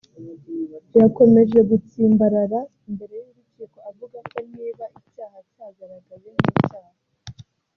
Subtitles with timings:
[1.01, 6.91] yakomeje gutsimbarara imbere y’urukiko avuga ko niba icyaha cyagaragaye nk’icyaha